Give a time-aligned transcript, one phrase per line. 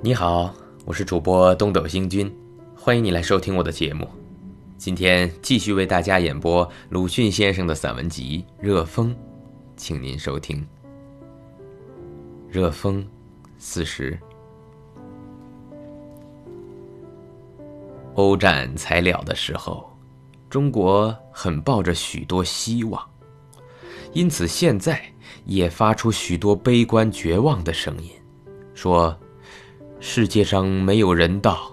[0.00, 0.54] 你好，
[0.84, 2.32] 我是主播东斗星君，
[2.76, 4.08] 欢迎你来收听我的节目。
[4.76, 9.10] 今天继续为大家演播鲁迅先生的散文集《热风》，
[9.76, 10.56] 请您收听
[12.48, 13.02] 《热风》
[13.58, 14.16] 四十。
[18.14, 19.84] 欧战才了的时候，
[20.48, 23.04] 中国很抱着许多希望，
[24.12, 25.02] 因此现在
[25.44, 28.12] 也发出许多悲观绝望的声音，
[28.74, 29.12] 说。
[30.00, 31.72] 世界上没有人道，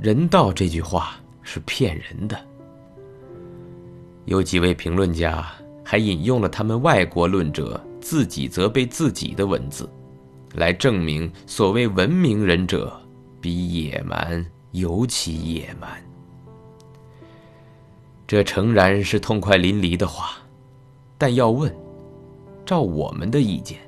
[0.00, 2.38] 人道这句话是骗人的。
[4.24, 5.46] 有几位评论家
[5.84, 9.88] 还引用了他们外国论者自己责备自己的文字，
[10.54, 12.98] 来证明所谓文明人者
[13.40, 15.90] 比野蛮尤其野蛮。
[18.26, 20.38] 这诚然是痛快淋漓的话，
[21.18, 21.72] 但要问，
[22.64, 23.78] 照我们的意见，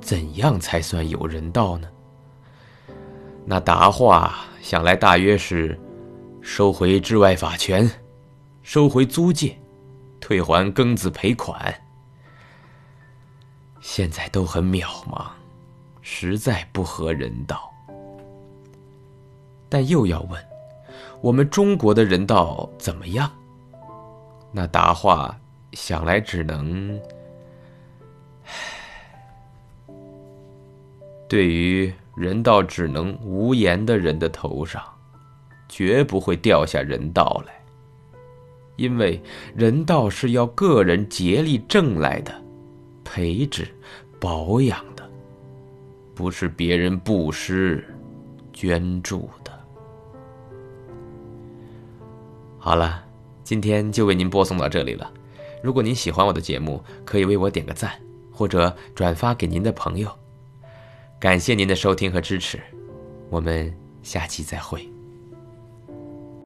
[0.00, 1.88] 怎样才算有人道呢？
[3.50, 5.76] 那答话想来大约是：
[6.40, 7.90] 收回治外法权，
[8.62, 9.58] 收回租界，
[10.20, 11.74] 退还庚子赔款。
[13.80, 15.26] 现在都很渺茫，
[16.00, 17.68] 实在不合人道。
[19.68, 20.40] 但又要问，
[21.20, 23.28] 我们中国的人道怎么样？
[24.52, 25.36] 那答话
[25.72, 26.96] 想来只能，
[31.28, 31.92] 对于。
[32.20, 34.82] 人道只能无言的人的头上，
[35.70, 37.54] 绝不会掉下人道来，
[38.76, 39.18] 因为
[39.56, 42.30] 人道是要个人竭力挣来的，
[43.02, 43.66] 培植、
[44.20, 45.10] 保养的，
[46.14, 47.82] 不是别人布施、
[48.52, 49.50] 捐助的。
[52.58, 53.02] 好了，
[53.42, 55.10] 今天就为您播送到这里了。
[55.62, 57.92] 如果您喜欢我的节目，可以为我点个赞，
[58.30, 60.19] 或者转发给您的朋友。
[61.20, 62.58] 感谢您的收听和支持，
[63.28, 63.70] 我们
[64.02, 64.88] 下期再会。